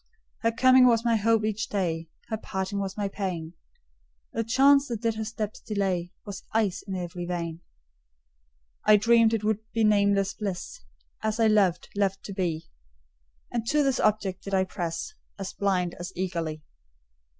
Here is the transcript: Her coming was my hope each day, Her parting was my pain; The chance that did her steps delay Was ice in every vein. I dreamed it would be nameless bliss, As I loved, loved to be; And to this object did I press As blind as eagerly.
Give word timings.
Her 0.39 0.51
coming 0.51 0.87
was 0.87 1.05
my 1.05 1.15
hope 1.15 1.45
each 1.45 1.69
day, 1.69 2.07
Her 2.29 2.37
parting 2.37 2.79
was 2.79 2.97
my 2.97 3.07
pain; 3.07 3.53
The 4.33 4.43
chance 4.43 4.87
that 4.87 5.01
did 5.03 5.13
her 5.13 5.23
steps 5.23 5.59
delay 5.61 6.11
Was 6.25 6.41
ice 6.53 6.81
in 6.87 6.95
every 6.95 7.23
vein. 7.27 7.61
I 8.83 8.97
dreamed 8.97 9.31
it 9.31 9.43
would 9.43 9.59
be 9.73 9.83
nameless 9.83 10.33
bliss, 10.33 10.79
As 11.21 11.39
I 11.39 11.45
loved, 11.45 11.89
loved 11.95 12.23
to 12.23 12.33
be; 12.33 12.65
And 13.51 13.63
to 13.67 13.83
this 13.83 13.99
object 13.99 14.43
did 14.43 14.55
I 14.55 14.63
press 14.63 15.13
As 15.37 15.53
blind 15.53 15.93
as 15.99 16.11
eagerly. 16.15 16.63